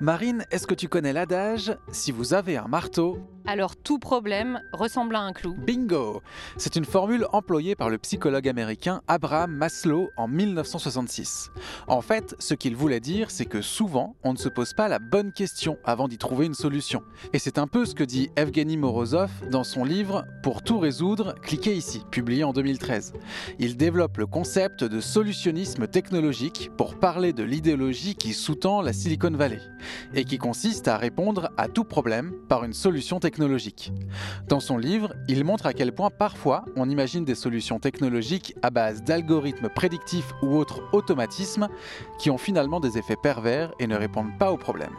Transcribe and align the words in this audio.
Marine, 0.00 0.44
est-ce 0.52 0.68
que 0.68 0.74
tu 0.74 0.86
connais 0.88 1.12
l'adage 1.12 1.76
Si 1.90 2.12
vous 2.12 2.32
avez 2.32 2.56
un 2.56 2.68
marteau, 2.68 3.18
alors 3.48 3.76
tout 3.76 3.98
problème 3.98 4.60
ressemble 4.74 5.16
à 5.16 5.20
un 5.20 5.32
clou. 5.32 5.54
Bingo 5.54 6.20
C'est 6.58 6.76
une 6.76 6.84
formule 6.84 7.26
employée 7.32 7.74
par 7.74 7.88
le 7.88 7.96
psychologue 7.96 8.46
américain 8.46 9.00
Abraham 9.08 9.50
Maslow 9.52 10.10
en 10.18 10.28
1966. 10.28 11.50
En 11.86 12.02
fait, 12.02 12.36
ce 12.40 12.52
qu'il 12.52 12.76
voulait 12.76 13.00
dire, 13.00 13.30
c'est 13.30 13.46
que 13.46 13.62
souvent, 13.62 14.16
on 14.22 14.34
ne 14.34 14.38
se 14.38 14.50
pose 14.50 14.74
pas 14.74 14.88
la 14.88 14.98
bonne 14.98 15.32
question 15.32 15.78
avant 15.84 16.08
d'y 16.08 16.18
trouver 16.18 16.44
une 16.44 16.52
solution. 16.52 17.02
Et 17.32 17.38
c'est 17.38 17.56
un 17.56 17.66
peu 17.66 17.86
ce 17.86 17.94
que 17.94 18.04
dit 18.04 18.28
Evgeny 18.36 18.76
Morozov 18.76 19.30
dans 19.50 19.64
son 19.64 19.82
livre 19.82 20.26
Pour 20.42 20.62
tout 20.62 20.78
résoudre, 20.78 21.34
cliquez 21.40 21.74
ici, 21.74 22.02
publié 22.10 22.44
en 22.44 22.52
2013. 22.52 23.14
Il 23.58 23.78
développe 23.78 24.18
le 24.18 24.26
concept 24.26 24.84
de 24.84 25.00
solutionnisme 25.00 25.86
technologique 25.86 26.70
pour 26.76 26.96
parler 26.96 27.32
de 27.32 27.44
l'idéologie 27.44 28.14
qui 28.14 28.34
sous-tend 28.34 28.82
la 28.82 28.92
Silicon 28.92 29.30
Valley 29.30 29.62
et 30.12 30.24
qui 30.24 30.36
consiste 30.36 30.86
à 30.86 30.98
répondre 30.98 31.48
à 31.56 31.68
tout 31.68 31.84
problème 31.84 32.34
par 32.50 32.64
une 32.64 32.74
solution 32.74 33.18
technologique 33.18 33.37
dans 34.48 34.60
son 34.60 34.78
livre, 34.78 35.14
il 35.28 35.44
montre 35.44 35.66
à 35.66 35.72
quel 35.72 35.92
point 35.92 36.10
parfois 36.10 36.64
on 36.76 36.88
imagine 36.88 37.24
des 37.24 37.34
solutions 37.34 37.78
technologiques 37.78 38.54
à 38.62 38.70
base 38.70 39.02
d'algorithmes 39.02 39.68
prédictifs 39.68 40.32
ou 40.42 40.56
autres 40.56 40.82
automatismes 40.92 41.68
qui 42.18 42.30
ont 42.30 42.38
finalement 42.38 42.80
des 42.80 42.98
effets 42.98 43.16
pervers 43.16 43.72
et 43.78 43.86
ne 43.86 43.96
répondent 43.96 44.36
pas 44.38 44.52
aux 44.52 44.56
problèmes. 44.56 44.94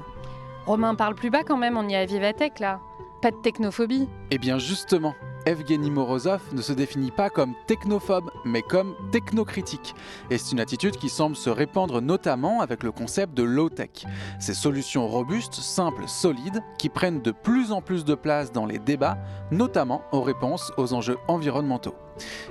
Romain 0.66 0.96
parle 0.96 1.16
plus 1.16 1.30
bas 1.30 1.44
quand 1.44 1.58
même, 1.58 1.78
on 1.78 1.88
y 1.88 1.94
est 1.94 1.98
à 1.98 2.06
Vivatech 2.06 2.60
là. 2.60 2.80
Pas 3.22 3.32
de 3.32 3.38
technophobie. 3.38 4.08
Eh 4.32 4.38
bien 4.38 4.60
justement, 4.60 5.14
Evgeny 5.50 5.90
Morozov 5.90 6.42
ne 6.54 6.62
se 6.62 6.74
définit 6.74 7.10
pas 7.10 7.32
comme 7.32 7.56
technophobe, 7.66 8.30
mais 8.46 8.62
comme 8.62 8.94
technocritique. 9.12 9.96
Et 10.30 10.38
c'est 10.38 10.52
une 10.52 10.60
attitude 10.60 10.96
qui 10.96 11.10
semble 11.10 11.36
se 11.36 11.50
répandre 11.50 12.04
notamment 12.04 12.62
avec 12.62 12.84
le 12.84 12.92
concept 12.92 13.34
de 13.34 13.42
low-tech. 13.42 14.06
Ces 14.40 14.54
solutions 14.54 15.08
robustes, 15.08 15.56
simples, 15.56 16.04
solides, 16.08 16.62
qui 16.78 16.90
prennent 16.90 17.24
de 17.24 17.32
plus 17.32 17.72
en 17.72 17.82
plus 17.82 18.06
de 18.06 18.14
place 18.14 18.52
dans 18.52 18.68
les 18.68 18.78
débats, 18.78 19.18
notamment 19.50 20.04
aux 20.12 20.22
réponses 20.22 20.72
aux 20.78 20.94
enjeux 20.94 21.18
environnementaux. 21.28 21.96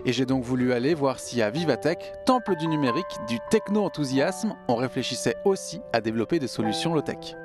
Et 0.05 0.13
j'ai 0.13 0.27
donc 0.27 0.43
voulu 0.43 0.73
aller 0.73 0.95
voir 0.95 1.21
si 1.21 1.41
à 1.41 1.51
Vivatech, 1.51 2.01
temple 2.27 2.57
du 2.57 2.67
numérique, 2.67 3.19
du 3.29 3.39
techno-enthousiasme, 3.49 4.57
on 4.67 4.75
réfléchissait 4.75 5.37
aussi 5.45 5.81
à 5.93 6.01
développer 6.01 6.41
des 6.41 6.49
solutions 6.49 6.95
low-tech. 6.95 7.37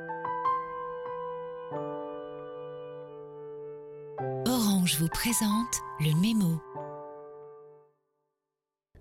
Je 4.86 4.98
vous 4.98 5.08
présente 5.08 5.82
le 6.00 6.14
mémo. 6.20 6.62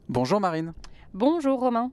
Bonjour 0.09 0.41
Marine. 0.41 0.75
Bonjour 1.13 1.59
Romain 1.59 1.91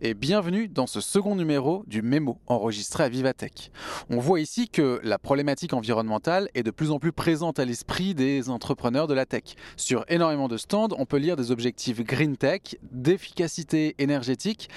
et 0.00 0.14
bienvenue 0.14 0.68
dans 0.68 0.86
ce 0.86 1.00
second 1.00 1.36
numéro 1.36 1.84
du 1.86 2.02
Mémo 2.02 2.38
enregistré 2.46 3.04
à 3.04 3.08
Vivatech. 3.08 3.70
On 4.10 4.18
voit 4.18 4.40
ici 4.40 4.68
que 4.68 5.00
la 5.02 5.18
problématique 5.18 5.72
environnementale 5.72 6.48
est 6.54 6.62
de 6.62 6.70
plus 6.70 6.90
en 6.90 6.98
plus 6.98 7.12
présente 7.12 7.58
à 7.58 7.64
l'esprit 7.64 8.14
des 8.14 8.50
entrepreneurs 8.50 9.06
de 9.06 9.14
la 9.14 9.26
tech. 9.26 9.54
Sur 9.76 10.04
énormément 10.08 10.48
de 10.48 10.56
stands, 10.56 10.88
on 10.98 11.06
peut 11.06 11.16
lire 11.16 11.36
des 11.36 11.50
objectifs 11.50 12.00
green 12.02 12.36
tech, 12.36 12.76
d'efficacité 12.92 13.94
énergétique. 13.98 14.68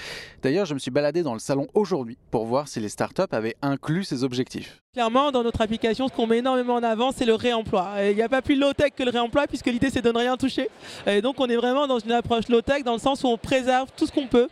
D'ailleurs, 0.42 0.66
je 0.66 0.74
me 0.74 0.78
suis 0.78 0.90
baladé 0.90 1.22
dans 1.22 1.34
le 1.34 1.40
salon 1.40 1.66
aujourd'hui 1.74 2.18
pour 2.30 2.46
voir 2.46 2.68
si 2.68 2.80
les 2.80 2.88
startups 2.88 3.22
avaient 3.32 3.56
inclus 3.62 4.04
ces 4.04 4.24
objectifs. 4.24 4.82
Clairement, 4.92 5.30
dans 5.30 5.44
notre 5.44 5.60
application, 5.60 6.08
ce 6.08 6.12
qu'on 6.12 6.26
met 6.26 6.38
énormément 6.38 6.74
en 6.74 6.82
avant, 6.82 7.12
c'est 7.12 7.24
le 7.24 7.34
réemploi. 7.34 7.92
Il 8.08 8.16
n'y 8.16 8.22
a 8.22 8.28
pas 8.28 8.42
plus 8.42 8.56
low-tech 8.56 8.90
que 8.96 9.04
le 9.04 9.10
réemploi, 9.10 9.46
puisque 9.46 9.66
l'idée, 9.66 9.88
c'est 9.88 10.02
de 10.02 10.10
ne 10.10 10.18
rien 10.18 10.36
toucher. 10.36 10.68
Et 11.06 11.22
donc, 11.22 11.38
on 11.38 11.46
est 11.46 11.56
vraiment 11.56 11.86
dans 11.86 12.00
une 12.00 12.10
approche 12.10 12.48
low-tech, 12.48 12.82
dans 12.82 12.94
le 12.94 12.98
sens 12.98 13.22
où 13.22 13.28
on 13.28 13.38
préserve 13.38 13.88
tout 13.96 14.06
ce 14.06 14.12
qu'on 14.12 14.26
peut 14.26 14.48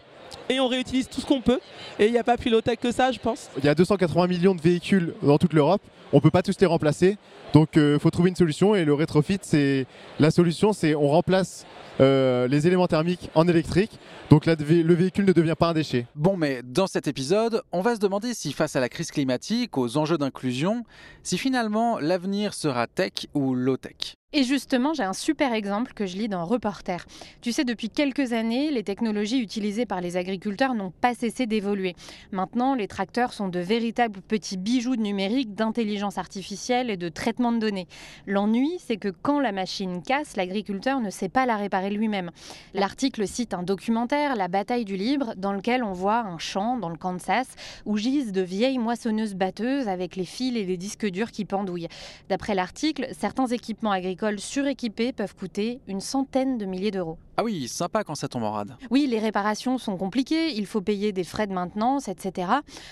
et 0.49 0.61
on 0.61 0.69
réutilise 0.69 1.09
tout 1.09 1.21
ce 1.21 1.27
qu'on 1.27 1.41
peut. 1.41 1.61
Et 1.99 2.07
il 2.07 2.13
n'y 2.13 2.19
a 2.19 2.25
pas 2.25 2.37
plus 2.37 2.51
low-tech 2.51 2.79
que 2.79 2.93
ça, 2.93 3.13
je 3.13 3.19
pense. 3.19 3.49
Il 3.59 3.65
y 3.65 3.69
a 3.69 3.75
280 3.75 4.27
millions 4.27 4.55
de 4.55 4.61
véhicules 4.61 5.15
dans 5.23 5.39
toute 5.39 5.53
l'Europe. 5.53 5.83
On 6.13 6.17
ne 6.17 6.23
peut 6.23 6.31
pas 6.31 6.43
tous 6.43 6.59
les 6.61 6.67
remplacer. 6.67 7.19
Donc 7.53 7.71
il 7.75 7.81
euh, 7.81 7.99
faut 7.99 8.11
trouver 8.11 8.31
une 8.31 8.37
solution 8.37 8.75
et 8.75 8.85
le 8.85 8.95
rétrofit, 8.95 9.39
c'est 9.43 9.87
la 10.19 10.31
solution, 10.31 10.73
c'est 10.73 10.95
on 10.95 11.09
remplace 11.09 11.67
euh, 12.01 12.47
les 12.47 12.67
éléments 12.67 12.87
thermiques 12.87 13.31
en 13.35 13.49
électrique. 13.49 13.99
Donc 14.31 14.47
là, 14.47 14.55
le 14.59 14.95
véhicule 14.95 15.25
ne 15.25 15.33
devient 15.33 15.55
pas 15.59 15.69
un 15.69 15.73
déchet. 15.73 16.07
Bon, 16.15 16.37
mais 16.37 16.61
dans 16.63 16.87
cet 16.87 17.09
épisode, 17.09 17.63
on 17.73 17.81
va 17.81 17.95
se 17.95 18.01
demander 18.01 18.35
si 18.35 18.53
face 18.53 18.77
à 18.77 18.81
la 18.81 18.89
crise 18.89 19.11
climatique, 19.11 19.79
aux 19.79 19.97
enjeux 19.97 20.19
d'inclusion, 20.19 20.85
si 21.23 21.39
finalement 21.39 21.99
l'avenir 21.99 22.55
sera 22.55 22.87
tech 22.87 23.27
ou 23.35 23.55
low-tech. 23.55 24.18
Et 24.35 24.43
justement, 24.43 24.93
j'ai 24.93 25.05
un 25.05 25.15
super 25.15 25.55
exemple 25.55 25.95
que 25.95 26.05
je 26.05 26.19
lis 26.19 26.29
dans 26.29 26.45
Reporter. 26.45 27.07
Tu 27.41 27.51
sais, 27.51 27.65
depuis 27.65 27.89
quelques 27.89 28.35
années, 28.35 28.71
les 28.71 28.83
technologies 28.83 29.41
utilisées 29.41 29.87
par 29.87 30.03
les 30.03 30.19
agriculteurs 30.19 30.75
n'ont 30.75 30.91
pas 30.91 31.15
cessé 31.15 31.47
d'évoluer. 31.47 31.97
Maintenant, 32.31 32.75
les 32.75 32.89
tracteurs 32.89 33.33
sont 33.33 33.49
de 33.49 33.59
véritables 33.59 34.21
petits 34.21 34.59
bijoux 34.59 34.97
de 34.97 35.01
numérique, 35.01 35.55
d'intelligence 35.55 36.19
artificielle 36.19 36.91
et 36.91 36.99
de 36.99 37.09
traitement 37.09 37.53
de 37.53 37.59
données. 37.59 37.89
L'ennui, 38.27 38.73
c'est 38.81 38.99
que 38.99 39.09
quand 39.09 39.41
la 39.41 39.51
machine 39.51 40.03
casse, 40.03 40.37
l'agriculteur 40.37 41.01
ne 41.01 41.09
sait 41.09 41.31
pas 41.31 41.47
la 41.47 41.57
réparer 41.57 41.89
lui-même. 41.89 42.31
L'article 42.75 43.27
cite 43.27 43.55
un 43.55 43.63
documentaire, 43.63 44.37
La 44.37 44.49
bataille 44.49 44.85
du 44.85 44.99
libre, 44.99 45.33
dans 45.39 45.55
lequel 45.55 45.83
on 45.83 45.93
voit 45.93 46.21
un 46.21 46.37
champ 46.37 46.77
dans 46.77 46.91
le 46.91 46.99
Kansas 46.99 47.49
où 47.87 47.97
gisent 47.97 48.33
de 48.33 48.43
vieilles 48.43 48.77
moissonneuses 48.77 49.37
batteuses 49.37 49.89
avec 49.89 50.17
les 50.17 50.27
fils 50.27 50.55
et 50.55 50.67
les 50.67 50.77
disques 50.77 51.07
durs 51.07 51.31
qui 51.31 51.47
pendouillent. 51.47 51.89
D'après 52.29 52.55
l'article, 52.55 53.09
certains 53.19 53.47
équipements 53.47 53.91
agricoles 53.91 54.18
écoles 54.19 54.41
suréquipées 54.41 55.13
peuvent 55.13 55.37
coûter 55.37 55.81
une 55.87 56.01
centaine 56.01 56.59
de 56.59 56.67
milliers 56.67 56.91
d'euros. 56.91 57.19
Ah 57.41 57.45
oui, 57.45 57.69
sympa 57.69 58.03
quand 58.03 58.17
ça 58.17 58.27
tombe 58.27 58.43
en 58.43 58.51
rade. 58.51 58.75
Oui, 58.91 59.07
les 59.07 59.21
réparations 59.21 59.79
sont 59.79 59.97
compliquées, 59.97 60.57
il 60.57 60.67
faut 60.67 60.81
payer 60.81 61.13
des 61.13 61.23
frais 61.23 61.47
de 61.47 61.53
maintenance, 61.53 62.09
etc. 62.09 62.51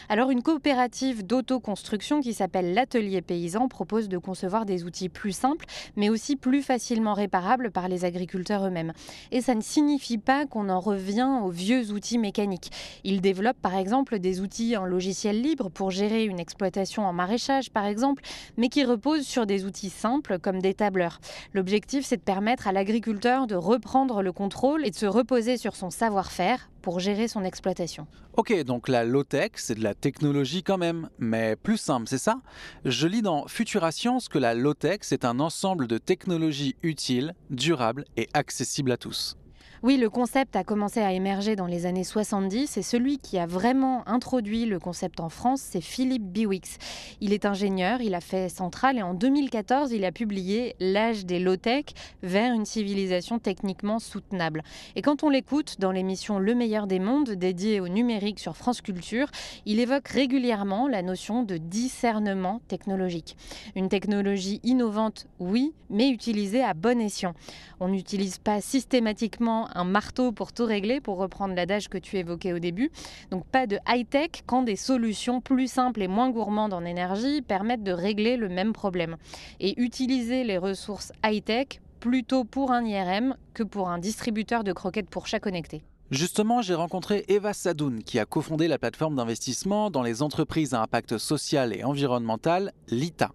Alors 0.09 0.31
une 0.31 0.41
coopérative 0.41 1.27
d'autoconstruction 1.27 2.21
qui 2.21 2.33
s'appelle 2.33 2.73
l'Atelier 2.73 3.23
Paysan 3.23 3.67
propose 3.67 4.09
de 4.09 4.19
concevoir 4.19 4.65
des 4.65 4.85
outils 4.85 5.09
plus 5.09 5.33
simples, 5.33 5.67
mais 5.97 6.11
aussi 6.11 6.37
plus 6.37 6.63
facilement 6.63 7.13
réparables 7.13 7.73
par 7.73 7.89
les 7.89 8.05
agriculteurs 8.05 8.65
eux-mêmes. 8.65 8.93
Et 9.33 9.41
ça 9.41 9.57
ne 9.57 9.61
signifie 9.61 10.19
pas 10.19 10.47
qu'on 10.47 10.69
en 10.69 10.79
revient 10.79 11.41
aux 11.43 11.51
vieux 11.51 11.91
outils 11.91 12.19
mécaniques. 12.19 12.71
Ils 13.03 13.21
développent 13.21 13.61
par 13.61 13.75
exemple 13.75 14.21
des 14.21 14.41
outils 14.41 14.77
en 14.77 14.85
logiciel 14.85 15.43
libre 15.43 15.71
pour 15.71 15.91
gérer 15.91 16.25
une 16.25 16.39
exploitation 16.39 17.05
en 17.05 17.13
maraîchage 17.13 17.73
par 17.73 17.85
exemple, 17.85 18.23
mais 18.57 18.69
qui 18.69 18.85
reposent 18.85 19.27
sur 19.27 19.45
des 19.45 19.65
outils 19.65 19.91
simples 19.91 20.39
comme 20.39 20.63
des 20.63 20.75
tableurs. 20.75 21.19
L'objectif 21.53 22.07
c'est 22.07 22.19
de 22.19 22.23
permettre 22.23 22.69
à 22.69 22.73
l'agriculteur 22.73 23.49
de 23.49 23.57
reprendre 23.57 24.23
le 24.23 24.36
contrôle 24.37 24.87
et 24.87 24.91
de 24.91 24.95
se 24.95 25.07
reposer 25.07 25.57
sur 25.57 25.75
son 25.75 25.91
savoir-faire 25.91 26.71
pour 26.83 27.01
gérer 27.01 27.27
son 27.27 27.43
exploitation. 27.43 28.07
Ok, 28.37 28.55
donc 28.65 28.87
la 28.87 29.03
low-tech, 29.05 29.53
c'est 29.57 29.75
de 29.75 29.83
la 29.83 29.95
technologie 29.95 30.63
quand 30.63 30.79
même, 30.79 31.09
mais 31.19 31.57
plus 31.57 31.79
simple, 31.79 32.07
c'est 32.07 32.19
ça? 32.19 32.37
Je 32.85 33.09
lis 33.09 33.23
dans 33.23 33.49
Futura 33.49 33.91
Science 33.91 34.29
que 34.29 34.39
la 34.39 34.55
low-tech, 34.55 34.99
c'est 35.01 35.25
un 35.25 35.41
ensemble 35.41 35.89
de 35.89 35.99
technologies 35.99 36.77
utiles, 36.83 37.35
durables 37.51 38.05
et 38.17 38.29
accessibles 38.35 38.93
à 38.93 38.99
tous. 38.99 39.37
Oui, 39.83 39.99
le 39.99 40.09
concept 40.09 40.57
a 40.57 40.65
commencé 40.65 41.01
à 41.01 41.13
émerger 41.13 41.55
dans 41.55 41.67
les 41.67 41.87
années 41.87 42.03
70 42.03 42.77
et 42.77 42.83
celui 42.83 43.19
qui 43.19 43.39
a 43.39 43.47
vraiment 43.47 44.03
introduit 44.09 44.65
le 44.65 44.79
concept 44.79 45.21
en 45.21 45.29
France, 45.29 45.61
c'est 45.61 45.81
Philippe 45.81 46.25
Biwix. 46.25 46.79
Il 47.21 47.33
est 47.33 47.45
ingénieur, 47.45 48.01
il 48.01 48.15
a 48.15 48.21
fait 48.21 48.49
Centrale 48.49 48.99
et 48.99 49.03
en 49.03 49.15
2014, 49.15 49.93
il 49.93 50.05
a 50.05 50.13
publié 50.13 50.75
L'âge 50.81 51.27
des 51.27 51.39
low-tech 51.39 51.85
vers 52.23 52.53
une 52.53 52.65
civilisation 52.65 53.39
techniquement 53.39 53.99
soutenable. 53.99 54.63
Et 54.97 55.03
quand 55.03 55.23
on 55.23 55.29
l'écoute 55.29 55.77
dans 55.79 55.93
l'émission 55.93 56.39
Le 56.39 56.55
meilleur 56.55 56.87
des 56.87 56.99
mondes 56.99 57.31
dédiée 57.31 57.81
au 57.81 57.89
numérique 57.89 58.41
sur 58.41 58.57
France 58.57 58.81
Culture, 58.81 59.29
il 59.67 59.79
évoque 59.79 60.09
régulièrement 60.09 60.89
la 60.89 61.03
notion 61.03 61.43
de 61.43 61.59
discernement 61.59 62.61
technologique. 62.69 63.37
Une 63.75 63.89
technologie 63.89 64.61
innovante, 64.65 65.27
oui, 65.39 65.75
mais 65.91 66.09
utilisée 66.09 66.63
à 66.63 66.75
bon 66.75 67.01
escient. 67.01 67.35
On 67.79 67.89
n'utilise 67.89 68.39
pas 68.39 68.61
systématiquement 68.61 69.56
un 69.75 69.85
marteau 69.85 70.33
pour 70.33 70.53
tout 70.53 70.67
régler, 70.67 71.01
pour 71.01 71.17
reprendre 71.17 71.55
l'adage 71.55 71.89
que 71.89 71.99
tu 71.99 72.17
évoquais 72.17 72.53
au 72.53 72.59
début. 72.59 72.91
Donc 73.31 73.47
pas 73.47 73.67
de 73.67 73.79
high-tech 73.89 74.43
quand 74.47 74.63
des 74.63 74.77
solutions 74.77 75.41
plus 75.41 75.71
simples 75.71 76.03
et 76.03 76.09
moins 76.09 76.31
gourmandes 76.31 76.75
en 76.75 76.85
énergie 76.85 77.43
permettent 77.43 77.83
de 77.83 77.93
régler 77.93 78.37
le 78.37 78.49
même 78.49 78.73
problème. 78.73 79.17
Et 79.61 79.81
utiliser 79.81 80.45
les 80.45 80.59
ressources 80.59 81.13
high-tech 81.25 81.81
plutôt 82.01 82.45
pour 82.45 82.71
un 82.71 82.85
IRM 82.85 83.35
que 83.55 83.63
pour 83.63 83.89
un 83.89 83.99
distributeur 83.99 84.63
de 84.65 84.73
croquettes 84.73 85.11
pour 85.11 85.27
chat 85.27 85.41
connecté. 85.41 85.83
Justement, 86.13 86.63
j'ai 86.63 86.75
rencontré 86.75 87.25
Eva 87.27 87.53
Sadoun, 87.53 88.05
qui 88.05 88.21
a 88.21 88.27
cofondé 88.27 88.69
la 88.69 88.79
plateforme 88.79 89.17
d'investissement 89.17 89.91
dans 89.91 90.03
les 90.03 90.23
entreprises 90.23 90.73
à 90.73 90.81
impact 90.81 91.19
social 91.19 91.75
et 91.75 91.83
environnemental, 91.83 92.73
LITA. 92.89 93.33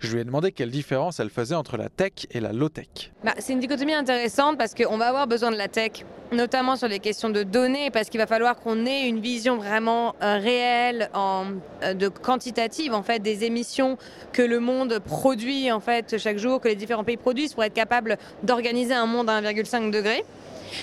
Je 0.00 0.12
lui 0.12 0.20
ai 0.20 0.24
demandé 0.24 0.52
quelle 0.52 0.70
différence 0.70 1.20
elle 1.20 1.30
faisait 1.30 1.54
entre 1.54 1.76
la 1.76 1.88
tech 1.88 2.12
et 2.30 2.40
la 2.40 2.52
low-tech. 2.52 3.12
Bah, 3.22 3.34
c'est 3.38 3.52
une 3.52 3.60
dichotomie 3.60 3.94
intéressante 3.94 4.58
parce 4.58 4.74
qu'on 4.74 4.98
va 4.98 5.06
avoir 5.06 5.26
besoin 5.26 5.50
de 5.50 5.56
la 5.56 5.68
tech, 5.68 6.04
notamment 6.32 6.76
sur 6.76 6.88
les 6.88 6.98
questions 6.98 7.30
de 7.30 7.42
données, 7.42 7.90
parce 7.90 8.08
qu'il 8.08 8.18
va 8.18 8.26
falloir 8.26 8.56
qu'on 8.56 8.86
ait 8.86 9.08
une 9.08 9.20
vision 9.20 9.56
vraiment 9.56 10.14
euh, 10.22 10.38
réelle, 10.38 11.10
en, 11.14 11.46
euh, 11.82 11.94
de 11.94 12.08
quantitative 12.08 12.92
en 12.92 13.02
fait, 13.02 13.20
des 13.20 13.44
émissions 13.44 13.96
que 14.32 14.42
le 14.42 14.60
monde 14.60 14.98
produit 14.98 15.70
en 15.72 15.80
fait 15.80 16.18
chaque 16.18 16.38
jour, 16.38 16.60
que 16.60 16.68
les 16.68 16.76
différents 16.76 17.04
pays 17.04 17.16
produisent 17.16 17.54
pour 17.54 17.64
être 17.64 17.74
capable 17.74 18.18
d'organiser 18.42 18.94
un 18.94 19.06
monde 19.06 19.30
à 19.30 19.40
1,5 19.40 19.90
degré. 19.90 20.24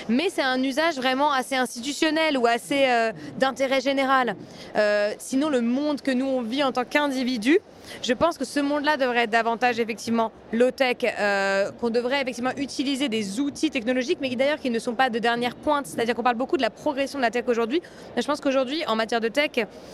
Mais 0.09 0.29
c'est 0.29 0.41
un 0.41 0.61
usage 0.61 0.95
vraiment 0.95 1.31
assez 1.31 1.55
institutionnel 1.55 2.37
ou 2.37 2.47
assez 2.47 2.85
euh, 2.87 3.11
d'intérêt 3.39 3.81
général. 3.81 4.35
Euh, 4.75 5.13
sinon, 5.17 5.49
le 5.49 5.61
monde 5.61 6.01
que 6.01 6.11
nous 6.11 6.25
on 6.25 6.41
vit 6.41 6.63
en 6.63 6.71
tant 6.71 6.85
qu'individu, 6.85 7.59
je 8.01 8.13
pense 8.13 8.37
que 8.37 8.45
ce 8.45 8.59
monde-là 8.59 8.97
devrait 8.97 9.23
être 9.23 9.29
davantage 9.29 9.79
effectivement 9.79 10.31
low-tech, 10.53 10.97
euh, 11.03 11.71
qu'on 11.71 11.89
devrait 11.89 12.21
effectivement 12.21 12.51
utiliser 12.57 13.09
des 13.09 13.39
outils 13.39 13.69
technologiques, 13.69 14.19
mais 14.21 14.33
d'ailleurs 14.35 14.59
qui 14.59 14.69
ne 14.69 14.79
sont 14.79 14.95
pas 14.95 15.09
de 15.09 15.19
dernière 15.19 15.55
pointe. 15.55 15.87
C'est-à-dire 15.87 16.15
qu'on 16.15 16.23
parle 16.23 16.37
beaucoup 16.37 16.57
de 16.57 16.61
la 16.61 16.69
progression 16.69 17.19
de 17.19 17.23
la 17.23 17.31
tech 17.31 17.45
aujourd'hui. 17.47 17.81
Je 18.17 18.25
pense 18.25 18.41
qu'aujourd'hui, 18.41 18.83
en 18.87 18.95
matière 18.95 19.21
de 19.21 19.27
tech, 19.27 19.51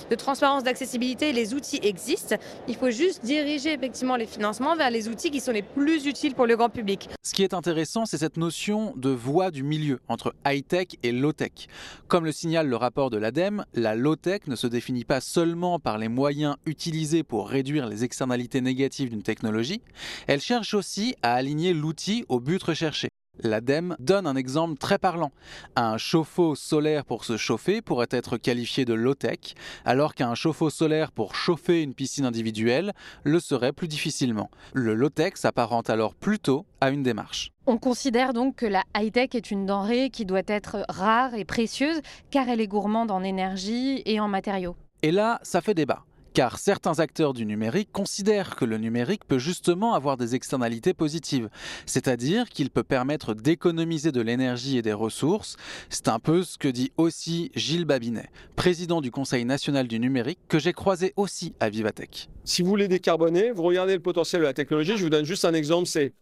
de 0.09 0.15
transparence, 0.15 0.63
d'accessibilité, 0.63 1.33
les 1.33 1.53
outils 1.53 1.79
existent. 1.83 2.35
Il 2.67 2.75
faut 2.75 2.91
juste 2.91 3.23
diriger 3.23 3.73
effectivement 3.73 4.15
les 4.15 4.25
financements 4.25 4.75
vers 4.75 4.89
les 4.89 5.07
outils 5.09 5.31
qui 5.31 5.39
sont 5.39 5.51
les 5.51 5.61
plus 5.61 6.05
utiles 6.05 6.35
pour 6.35 6.45
le 6.45 6.55
grand 6.55 6.69
public. 6.69 7.09
Ce 7.23 7.33
qui 7.33 7.43
est 7.43 7.53
intéressant, 7.53 8.05
c'est 8.05 8.17
cette 8.17 8.37
notion 8.37 8.93
de 8.95 9.09
voie 9.09 9.51
du 9.51 9.63
milieu 9.63 9.86
entre 10.07 10.35
high-tech 10.45 10.87
et 11.03 11.11
low-tech. 11.11 11.67
Comme 12.07 12.25
le 12.25 12.31
signale 12.31 12.67
le 12.67 12.75
rapport 12.75 13.09
de 13.09 13.17
l'ADEME, 13.17 13.65
la 13.73 13.95
low-tech 13.95 14.41
ne 14.47 14.55
se 14.55 14.67
définit 14.67 15.05
pas 15.05 15.21
seulement 15.21 15.79
par 15.79 15.97
les 15.97 16.09
moyens 16.09 16.55
utilisés 16.65 17.23
pour 17.23 17.49
réduire 17.49 17.87
les 17.87 18.03
externalités 18.03 18.61
négatives 18.61 19.09
d'une 19.09 19.23
technologie, 19.23 19.81
elle 20.27 20.41
cherche 20.41 20.73
aussi 20.73 21.15
à 21.21 21.33
aligner 21.33 21.73
l'outil 21.73 22.25
au 22.29 22.39
but 22.39 22.61
recherché. 22.61 23.09
L'ADEME 23.43 23.95
donne 23.99 24.27
un 24.27 24.35
exemple 24.35 24.77
très 24.77 24.97
parlant. 24.97 25.31
Un 25.75 25.97
chauffe-eau 25.97 26.55
solaire 26.55 27.05
pour 27.05 27.25
se 27.25 27.37
chauffer 27.37 27.81
pourrait 27.81 28.07
être 28.11 28.37
qualifié 28.37 28.85
de 28.85 28.93
low-tech, 28.93 29.55
alors 29.85 30.15
qu'un 30.15 30.35
chauffe-eau 30.35 30.69
solaire 30.69 31.11
pour 31.11 31.35
chauffer 31.35 31.81
une 31.81 31.93
piscine 31.93 32.25
individuelle 32.25 32.93
le 33.23 33.39
serait 33.39 33.73
plus 33.73 33.87
difficilement. 33.87 34.49
Le 34.73 34.93
low-tech 34.93 35.33
s'apparente 35.35 35.89
alors 35.89 36.15
plutôt 36.15 36.65
à 36.81 36.89
une 36.89 37.03
démarche. 37.03 37.51
On 37.65 37.77
considère 37.77 38.33
donc 38.33 38.55
que 38.55 38.65
la 38.65 38.83
high-tech 38.95 39.29
est 39.33 39.51
une 39.51 39.65
denrée 39.65 40.09
qui 40.09 40.25
doit 40.25 40.41
être 40.47 40.85
rare 40.89 41.33
et 41.33 41.45
précieuse 41.45 42.01
car 42.31 42.47
elle 42.47 42.61
est 42.61 42.67
gourmande 42.67 43.11
en 43.11 43.23
énergie 43.23 44.01
et 44.05 44.19
en 44.19 44.27
matériaux. 44.27 44.75
Et 45.03 45.11
là, 45.11 45.39
ça 45.43 45.61
fait 45.61 45.73
débat 45.73 46.03
car 46.37 46.59
certains 46.59 46.99
acteurs 46.99 47.33
du 47.33 47.47
numérique 47.47 47.89
considèrent 47.91 48.55
que 48.55 48.63
le 48.63 48.77
numérique 48.77 49.25
peut 49.25 49.39
justement 49.39 49.95
avoir 49.95 50.17
des 50.17 50.35
externalités 50.35 50.93
positives, 50.93 51.49
c'est-à-dire 51.87 52.47
qu'il 52.49 52.69
peut 52.69 52.83
permettre 52.83 53.33
d'économiser 53.33 54.11
de 54.11 54.21
l'énergie 54.21 54.77
et 54.77 54.83
des 54.83 54.93
ressources. 54.93 55.55
C'est 55.89 56.07
un 56.07 56.19
peu 56.19 56.43
ce 56.43 56.59
que 56.59 56.67
dit 56.67 56.91
aussi 56.95 57.51
Gilles 57.55 57.85
Babinet, 57.85 58.29
président 58.55 59.01
du 59.01 59.09
Conseil 59.09 59.45
national 59.45 59.87
du 59.87 59.99
numérique, 59.99 60.37
que 60.47 60.59
j'ai 60.59 60.73
croisé 60.73 61.11
aussi 61.15 61.55
à 61.59 61.69
Vivatech. 61.69 62.29
Si 62.43 62.61
vous 62.61 62.69
voulez 62.69 62.87
décarboner, 62.87 63.49
vous 63.49 63.63
regardez 63.63 63.95
le 63.95 63.99
potentiel 63.99 64.41
de 64.41 64.45
la 64.45 64.53
technologie. 64.53 64.95
Je 64.95 65.05
vous 65.05 65.09
donne 65.09 65.25
juste 65.25 65.43
un 65.43 65.55
exemple, 65.55 65.87
c'est 65.87 66.13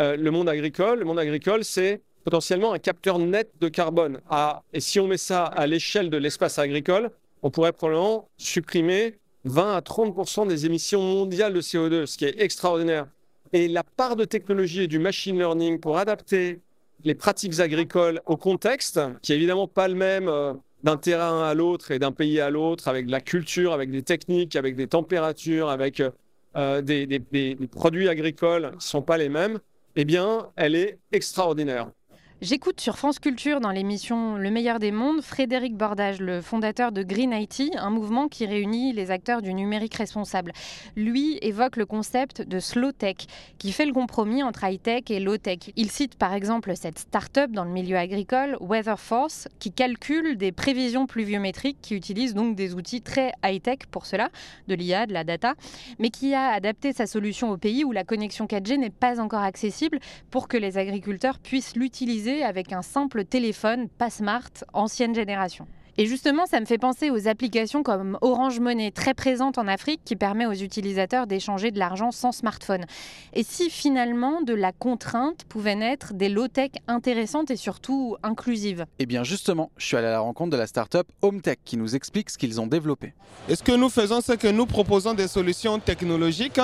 euh, 0.00 0.16
le 0.16 0.32
monde 0.32 0.48
agricole. 0.48 0.98
Le 0.98 1.04
monde 1.04 1.20
agricole, 1.20 1.62
c'est 1.62 2.02
potentiellement 2.24 2.72
un 2.72 2.80
capteur 2.80 3.20
net 3.20 3.52
de 3.60 3.68
carbone. 3.68 4.18
Ah, 4.28 4.64
et 4.72 4.80
si 4.80 4.98
on 4.98 5.06
met 5.06 5.16
ça 5.16 5.44
à 5.44 5.68
l'échelle 5.68 6.10
de 6.10 6.16
l'espace 6.16 6.58
agricole, 6.58 7.12
on 7.42 7.50
pourrait 7.50 7.72
probablement 7.72 8.28
supprimer 8.36 9.19
20 9.44 9.76
à 9.76 9.80
30% 9.80 10.48
des 10.48 10.66
émissions 10.66 11.00
mondiales 11.00 11.52
de 11.52 11.60
CO2, 11.60 12.06
ce 12.06 12.18
qui 12.18 12.24
est 12.24 12.40
extraordinaire. 12.40 13.06
Et 13.52 13.68
la 13.68 13.82
part 13.82 14.16
de 14.16 14.24
technologie 14.24 14.82
et 14.82 14.86
du 14.86 14.98
machine 14.98 15.36
learning 15.38 15.80
pour 15.80 15.98
adapter 15.98 16.60
les 17.04 17.14
pratiques 17.14 17.60
agricoles 17.60 18.20
au 18.26 18.36
contexte, 18.36 19.00
qui 19.22 19.32
est 19.32 19.36
évidemment 19.36 19.66
pas 19.66 19.88
le 19.88 19.94
même 19.94 20.28
euh, 20.28 20.52
d'un 20.82 20.96
terrain 20.96 21.42
à 21.42 21.54
l'autre 21.54 21.90
et 21.90 21.98
d'un 21.98 22.12
pays 22.12 22.40
à 22.40 22.50
l'autre, 22.50 22.88
avec 22.88 23.06
de 23.06 23.10
la 23.10 23.20
culture, 23.20 23.72
avec 23.72 23.90
des 23.90 24.02
techniques, 24.02 24.56
avec 24.56 24.76
des 24.76 24.86
températures, 24.86 25.68
avec 25.68 26.02
euh, 26.56 26.82
des, 26.82 27.06
des, 27.06 27.56
produits 27.70 28.08
agricoles 28.08 28.70
qui 28.70 28.76
ne 28.76 28.80
sont 28.80 29.02
pas 29.02 29.16
les 29.16 29.28
mêmes, 29.28 29.58
eh 29.96 30.04
bien, 30.04 30.50
elle 30.56 30.74
est 30.74 30.98
extraordinaire. 31.12 31.90
J'écoute 32.42 32.80
sur 32.80 32.96
France 32.96 33.18
Culture 33.18 33.60
dans 33.60 33.68
l'émission 33.68 34.36
Le 34.36 34.50
meilleur 34.50 34.78
des 34.78 34.92
mondes 34.92 35.20
Frédéric 35.20 35.76
Bordage, 35.76 36.20
le 36.20 36.40
fondateur 36.40 36.90
de 36.90 37.02
Green 37.02 37.34
IT, 37.34 37.76
un 37.76 37.90
mouvement 37.90 38.28
qui 38.28 38.46
réunit 38.46 38.94
les 38.94 39.10
acteurs 39.10 39.42
du 39.42 39.52
numérique 39.52 39.96
responsable. 39.96 40.52
Lui 40.96 41.38
évoque 41.42 41.76
le 41.76 41.84
concept 41.84 42.40
de 42.40 42.58
slow 42.58 42.92
tech, 42.92 43.16
qui 43.58 43.72
fait 43.72 43.84
le 43.84 43.92
compromis 43.92 44.42
entre 44.42 44.64
high 44.64 44.80
tech 44.80 45.02
et 45.10 45.20
low 45.20 45.36
tech. 45.36 45.58
Il 45.76 45.90
cite 45.90 46.14
par 46.14 46.32
exemple 46.32 46.74
cette 46.76 47.00
start-up 47.00 47.50
dans 47.50 47.64
le 47.64 47.72
milieu 47.72 47.98
agricole, 47.98 48.56
Weather 48.58 48.98
Force, 48.98 49.46
qui 49.58 49.70
calcule 49.70 50.38
des 50.38 50.50
prévisions 50.50 51.06
pluviométriques, 51.06 51.82
qui 51.82 51.94
utilise 51.94 52.32
donc 52.32 52.56
des 52.56 52.72
outils 52.72 53.02
très 53.02 53.32
high 53.44 53.60
tech 53.60 53.80
pour 53.90 54.06
cela, 54.06 54.30
de 54.66 54.74
l'IA, 54.74 55.04
de 55.04 55.12
la 55.12 55.24
data, 55.24 55.56
mais 55.98 56.08
qui 56.08 56.32
a 56.32 56.52
adapté 56.52 56.94
sa 56.94 57.06
solution 57.06 57.50
au 57.50 57.58
pays 57.58 57.84
où 57.84 57.92
la 57.92 58.04
connexion 58.04 58.46
4G 58.46 58.78
n'est 58.78 58.88
pas 58.88 59.20
encore 59.20 59.42
accessible 59.42 60.00
pour 60.30 60.48
que 60.48 60.56
les 60.56 60.78
agriculteurs 60.78 61.38
puissent 61.38 61.76
l'utiliser 61.76 62.29
avec 62.44 62.72
un 62.72 62.82
simple 62.82 63.24
téléphone, 63.24 63.88
pas 63.88 64.10
smart, 64.10 64.50
ancienne 64.72 65.14
génération. 65.14 65.66
Et 66.00 66.06
justement, 66.06 66.46
ça 66.46 66.60
me 66.60 66.64
fait 66.64 66.78
penser 66.78 67.10
aux 67.10 67.28
applications 67.28 67.82
comme 67.82 68.16
Orange 68.22 68.58
Money, 68.58 68.90
très 68.90 69.12
présente 69.12 69.58
en 69.58 69.68
Afrique, 69.68 70.00
qui 70.02 70.16
permet 70.16 70.46
aux 70.46 70.54
utilisateurs 70.54 71.26
d'échanger 71.26 71.72
de 71.72 71.78
l'argent 71.78 72.10
sans 72.10 72.32
smartphone. 72.32 72.86
Et 73.34 73.42
si 73.42 73.68
finalement 73.68 74.40
de 74.40 74.54
la 74.54 74.72
contrainte 74.72 75.44
pouvait 75.44 75.74
naître 75.74 76.14
des 76.14 76.30
low-tech 76.30 76.70
intéressantes 76.88 77.50
et 77.50 77.56
surtout 77.56 78.16
inclusives? 78.22 78.86
Eh 78.98 79.04
bien 79.04 79.24
justement, 79.24 79.72
je 79.76 79.84
suis 79.84 79.96
allé 79.98 80.06
à 80.06 80.12
la 80.12 80.20
rencontre 80.20 80.52
de 80.52 80.56
la 80.56 80.66
start-up 80.66 81.06
HomeTech 81.20 81.60
qui 81.66 81.76
nous 81.76 81.94
explique 81.94 82.30
ce 82.30 82.38
qu'ils 82.38 82.62
ont 82.62 82.66
développé. 82.66 83.12
Et 83.50 83.54
ce 83.54 83.62
que 83.62 83.72
nous 83.72 83.90
faisons, 83.90 84.22
c'est 84.22 84.40
que 84.40 84.48
nous 84.48 84.64
proposons 84.64 85.12
des 85.12 85.28
solutions 85.28 85.78
technologiques 85.80 86.62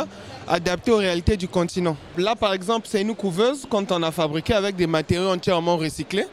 adaptées 0.49 0.93
aux 0.93 0.97
réalités 0.97 1.37
du 1.37 1.47
continent. 1.47 1.99
Là, 2.17 2.37
par 2.37 2.55
exemple, 2.55 2.89
c'est 2.89 3.03
une 3.03 3.15
couveuse 3.15 3.67
qu'on 3.67 3.85
a 3.85 4.11
fabriquée 4.13 4.55
avec 4.55 4.77
des 4.77 4.87
matériaux 4.87 5.29
entièrement 5.29 5.77
recyclés. 5.77 6.25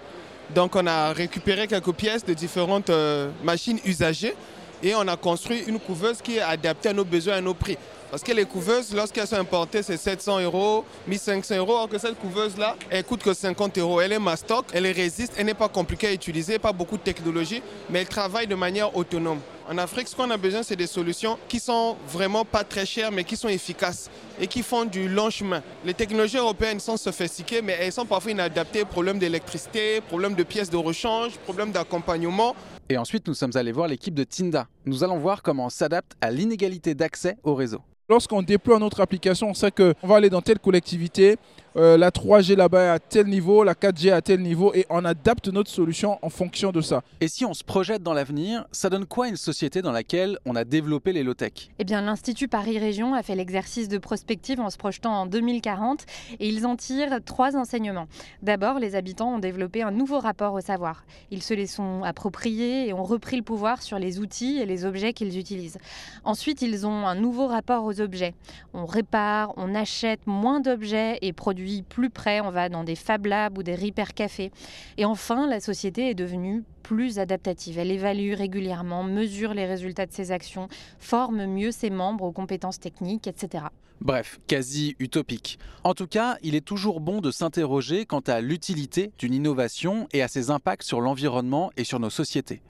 Donc 0.50 0.76
on 0.76 0.86
a 0.86 1.14
récupéré 1.14 1.68
quelques 1.68 1.94
pièces 1.94 2.26
de 2.26 2.34
différentes 2.34 2.90
euh, 2.90 3.30
machines 3.44 3.80
usagées 3.86 4.36
et 4.84 4.94
on 4.96 5.08
a 5.08 5.16
construit 5.16 5.64
une 5.68 5.80
couveuse 5.80 6.22
qui 6.22 6.38
est 6.38 6.42
adaptée 6.42 6.90
à 6.90 6.94
nos 6.94 7.06
besoins 7.06 7.36
et 7.36 7.38
à 7.38 7.42
nos 7.42 7.54
prix. 7.54 7.78
Parce 8.12 8.22
que 8.22 8.32
les 8.32 8.46
couveuses, 8.46 8.94
lorsqu'elles 8.94 9.26
sont 9.26 9.38
importées, 9.38 9.82
c'est 9.82 9.98
700 9.98 10.42
euros, 10.42 10.86
1500 11.08 11.56
euros. 11.56 11.78
Alors 11.78 11.90
que 11.90 11.98
cette 11.98 12.20
couveuse-là, 12.20 12.76
elle 12.92 13.04
coûte 13.04 13.24
que 13.24 13.34
50 13.34 13.80
euros. 13.80 14.02
Elle 14.02 14.12
est 14.12 14.20
mastoc, 14.20 14.66
elle 14.72 14.86
résiste, 14.86 15.34
elle 15.36 15.48
n'est 15.48 15.56
pas 15.56 15.68
compliquée 15.68 16.10
à 16.10 16.14
utiliser, 16.14 16.60
pas 16.60 16.74
beaucoup 16.74 16.98
de 16.98 17.02
technologie, 17.02 17.64
mais 17.90 18.02
elle 18.02 18.08
travaille 18.08 18.46
de 18.46 18.54
manière 18.54 18.96
autonome. 18.96 19.40
En 19.70 19.78
Afrique, 19.78 20.10
ce 20.10 20.16
qu'on 20.16 20.30
a 20.30 20.36
besoin, 20.36 20.62
c'est 20.62 20.76
des 20.76 20.88
solutions 20.88 21.38
qui 21.48 21.58
sont 21.58 21.96
vraiment 22.08 22.44
pas 22.44 22.66
très 22.66 22.86
chères, 22.86 23.14
mais 23.14 23.24
qui 23.24 23.38
sont 23.38 23.48
efficaces 23.48 24.10
et 24.40 24.46
qui 24.46 24.62
font 24.62 24.84
du 24.84 25.08
long 25.08 25.30
chemin. 25.30 25.64
Les 25.86 25.94
technologies 25.94 26.36
européennes 26.36 26.82
sont 26.82 26.98
sophistiquées, 26.98 27.62
mais 27.62 27.78
elles 27.80 27.94
sont 27.94 28.06
parfois 28.06 28.32
inadaptées. 28.32 28.84
Problème 28.84 29.20
d'électricité, 29.20 30.02
problème 30.02 30.36
de 30.36 30.44
pièces 30.44 30.70
de 30.70 30.76
rechange, 30.76 31.38
problème 31.46 31.72
d'accompagnement. 31.72 32.56
Et 32.90 32.98
ensuite, 32.98 33.26
nous 33.26 33.34
sommes 33.34 33.56
allés 33.56 33.72
voir 33.72 33.88
l'équipe 33.88 34.14
de 34.14 34.26
Tinda. 34.26 34.68
Nous 34.86 35.02
allons 35.02 35.18
voir 35.18 35.42
comment 35.42 35.68
on 35.68 35.70
s'adapte 35.70 36.12
à 36.20 36.30
l'inégalité 36.30 36.94
d'accès 36.94 37.38
au 37.44 37.56
réseau. 37.56 37.80
Lorsqu'on 38.10 38.42
déploie 38.42 38.80
notre 38.80 39.00
application, 39.00 39.50
on 39.50 39.54
sait 39.54 39.72
qu'on 39.72 39.94
va 40.04 40.18
aller 40.18 40.30
dans 40.30 40.42
telle 40.42 40.60
collectivité, 40.60 41.38
euh, 41.76 41.98
la 41.98 42.12
3G 42.12 42.56
là-bas 42.56 42.84
est 42.84 42.90
à 42.90 43.00
tel 43.00 43.26
niveau, 43.28 43.64
la 43.64 43.74
4G 43.74 44.12
à 44.12 44.22
tel 44.22 44.42
niveau, 44.42 44.74
et 44.76 44.86
on 44.90 45.04
adapte 45.06 45.48
notre 45.48 45.72
solution 45.72 46.20
en 46.22 46.30
fonction 46.30 46.72
de 46.72 46.82
ça. 46.82 47.02
Et 47.20 47.28
si 47.28 47.46
on 47.46 47.54
se 47.56 47.64
projette 47.64 48.04
dans 48.04 48.14
l'avenir, 48.14 48.66
ça 48.72 48.92
donne 48.92 49.08
quoi 49.08 49.28
une 49.28 49.38
société 49.38 49.82
dans 49.82 49.92
laquelle 49.92 50.38
on 50.46 50.56
a 50.56 50.66
développé 50.66 51.14
les 51.14 51.24
low-tech 51.24 51.72
Eh 51.80 51.84
bien, 51.84 52.02
l'Institut 52.02 52.48
Paris 52.48 52.78
Région 52.78 53.16
a 53.16 53.24
fait 53.24 53.36
l'exercice 53.36 53.88
de 53.88 53.98
prospective 53.98 54.60
en 54.60 54.70
se 54.70 54.78
projetant 54.78 55.14
en 55.14 55.26
2040, 55.26 56.06
et 56.40 56.48
ils 56.48 56.68
en 56.68 56.76
tirent 56.76 57.20
trois 57.26 57.56
enseignements. 57.56 58.08
D'abord, 58.44 58.78
les 58.78 58.96
habitants 58.96 59.34
ont 59.36 59.40
développé 59.40 59.82
un 59.82 59.92
nouveau 59.92 60.20
rapport 60.20 60.54
au 60.54 60.62
savoir. 60.62 61.06
Ils 61.32 61.42
se 61.42 61.56
les 61.56 61.68
sont 61.68 62.04
appropriés 62.04 62.88
et 62.88 62.94
ont 62.94 63.04
repris 63.04 63.38
le 63.38 63.44
pouvoir 63.44 63.82
sur 63.82 63.98
les 63.98 64.20
outils 64.20 64.60
et 64.60 64.68
les 64.68 64.86
objets 64.86 65.14
qu'ils 65.14 65.40
utilisent. 65.40 65.80
Ensuite, 66.24 66.62
ils 66.62 66.86
ont 66.86 67.08
un 67.08 67.16
nouveau 67.16 67.48
rapport 67.48 67.84
aux 67.84 68.00
objets. 68.00 68.36
On 68.76 68.86
répare, 68.86 69.54
on 69.58 69.74
achète 69.74 70.28
moins 70.28 70.60
d'objets 70.60 71.18
et 71.22 71.34
produit 71.34 71.63
plus 71.88 72.10
près, 72.10 72.42
on 72.42 72.52
va 72.52 72.70
dans 72.70 72.84
des 72.84 72.96
Fab 72.96 73.26
Labs 73.26 73.58
ou 73.58 73.64
des 73.64 73.76
Repair 73.76 74.14
Café. 74.14 74.52
Et 74.98 75.06
enfin, 75.06 75.48
la 75.48 75.60
société 75.60 76.10
est 76.10 76.16
devenue 76.16 76.64
plus 76.84 77.20
adaptative. 77.20 77.80
Elle 77.80 77.92
évalue 77.92 78.34
régulièrement, 78.34 79.04
mesure 79.04 79.54
les 79.54 79.66
résultats 79.66 80.06
de 80.06 80.12
ses 80.12 80.32
actions, 80.32 80.68
forme 81.00 81.46
mieux 81.46 81.72
ses 81.72 81.90
membres 81.90 82.26
aux 82.26 82.32
compétences 82.32 82.80
techniques, 82.80 83.28
etc. 83.28 83.66
Bref, 84.04 84.42
quasi 84.48 84.98
utopique. 85.00 85.58
En 85.86 85.94
tout 85.94 86.08
cas, 86.08 86.38
il 86.44 86.56
est 86.56 86.66
toujours 86.66 87.00
bon 87.00 87.22
de 87.22 87.32
s'interroger 87.32 88.06
quant 88.06 88.20
à 88.20 88.42
l'utilité 88.42 89.12
d'une 89.18 89.34
innovation 89.34 90.10
et 90.12 90.22
à 90.22 90.28
ses 90.28 90.52
impacts 90.52 90.84
sur 90.84 91.00
l'environnement 91.00 91.72
et 91.78 91.86
sur 91.86 92.02
nos 92.02 92.10
sociétés. 92.10 92.62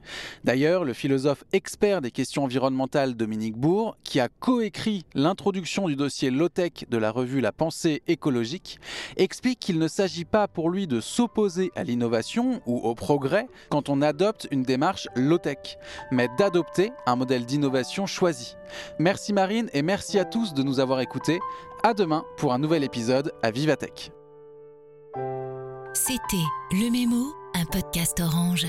D'ailleurs, 0.44 0.84
le 0.84 0.92
philosophe 0.92 1.42
expert 1.52 2.02
des 2.02 2.12
questions 2.12 2.44
environnementales 2.44 3.14
Dominique 3.14 3.56
Bourg, 3.56 3.96
qui 4.04 4.20
a 4.20 4.28
coécrit 4.28 5.04
l'introduction 5.14 5.88
du 5.88 5.96
dossier 5.96 6.30
low-tech 6.30 6.86
de 6.88 6.98
la 6.98 7.10
revue 7.10 7.40
La 7.40 7.50
pensée 7.50 8.02
écologique, 8.06 8.78
explique 9.16 9.58
qu'il 9.58 9.80
ne 9.80 9.88
s'agit 9.88 10.24
pas 10.24 10.46
pour 10.46 10.70
lui 10.70 10.86
de 10.86 11.00
s'opposer 11.00 11.72
à 11.74 11.82
l'innovation 11.82 12.62
ou 12.64 12.78
au 12.78 12.94
progrès 12.94 13.48
quand 13.70 13.88
on 13.88 14.02
adopte 14.02 14.46
une 14.52 14.62
démarche 14.62 15.08
low-tech, 15.16 15.78
mais 16.12 16.28
d'adopter 16.38 16.92
un 17.06 17.16
modèle 17.16 17.44
d'innovation 17.44 18.06
choisi. 18.06 18.54
Merci 18.98 19.32
Marine 19.32 19.68
et 19.72 19.82
merci 19.82 20.18
à 20.18 20.24
tous 20.24 20.54
de 20.54 20.62
nous 20.62 20.80
avoir 20.80 21.00
À 21.82 21.94
demain 21.94 22.24
pour 22.36 22.52
un 22.52 22.58
nouvel 22.58 22.84
épisode 22.84 23.32
à 23.42 23.50
Vivatech. 23.50 24.10
C'était 25.94 26.36
Le 26.72 26.90
Mémo 26.90 27.32
un 27.54 27.64
podcast 27.66 28.20
orange. 28.20 28.66